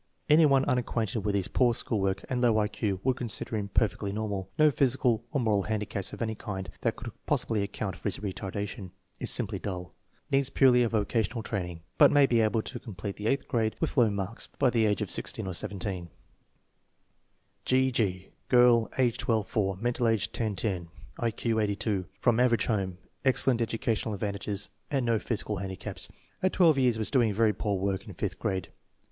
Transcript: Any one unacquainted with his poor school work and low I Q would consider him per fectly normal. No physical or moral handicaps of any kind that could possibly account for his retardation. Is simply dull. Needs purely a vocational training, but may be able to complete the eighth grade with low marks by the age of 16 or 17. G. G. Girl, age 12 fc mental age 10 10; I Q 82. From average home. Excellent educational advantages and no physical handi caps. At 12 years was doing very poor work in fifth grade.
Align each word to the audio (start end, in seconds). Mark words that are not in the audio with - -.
Any 0.27 0.47
one 0.47 0.65
unacquainted 0.65 1.19
with 1.19 1.35
his 1.35 1.47
poor 1.47 1.75
school 1.75 1.99
work 2.01 2.25
and 2.27 2.41
low 2.41 2.57
I 2.57 2.67
Q 2.67 2.99
would 3.03 3.17
consider 3.17 3.55
him 3.55 3.67
per 3.67 3.87
fectly 3.87 4.11
normal. 4.11 4.49
No 4.57 4.71
physical 4.71 5.23
or 5.31 5.39
moral 5.39 5.61
handicaps 5.69 6.11
of 6.11 6.23
any 6.23 6.33
kind 6.33 6.71
that 6.81 6.95
could 6.95 7.11
possibly 7.27 7.61
account 7.61 7.95
for 7.95 8.05
his 8.07 8.17
retardation. 8.17 8.89
Is 9.19 9.29
simply 9.29 9.59
dull. 9.59 9.93
Needs 10.31 10.49
purely 10.49 10.81
a 10.81 10.89
vocational 10.89 11.43
training, 11.43 11.81
but 11.99 12.09
may 12.09 12.25
be 12.25 12.41
able 12.41 12.63
to 12.63 12.79
complete 12.79 13.17
the 13.17 13.27
eighth 13.27 13.47
grade 13.47 13.75
with 13.79 13.95
low 13.95 14.09
marks 14.09 14.47
by 14.57 14.71
the 14.71 14.87
age 14.87 15.03
of 15.03 15.11
16 15.11 15.45
or 15.45 15.53
17. 15.53 16.09
G. 17.65 17.91
G. 17.91 18.29
Girl, 18.49 18.89
age 18.97 19.19
12 19.19 19.51
fc 19.51 19.79
mental 19.79 20.07
age 20.07 20.31
10 20.31 20.55
10; 20.55 20.87
I 21.19 21.29
Q 21.29 21.59
82. 21.59 22.07
From 22.19 22.39
average 22.39 22.65
home. 22.65 22.97
Excellent 23.23 23.61
educational 23.61 24.15
advantages 24.15 24.71
and 24.89 25.05
no 25.05 25.19
physical 25.19 25.57
handi 25.57 25.75
caps. 25.75 26.09
At 26.41 26.53
12 26.53 26.79
years 26.79 26.97
was 26.97 27.11
doing 27.11 27.31
very 27.35 27.53
poor 27.53 27.77
work 27.77 28.07
in 28.07 28.15
fifth 28.15 28.39
grade. 28.39 28.69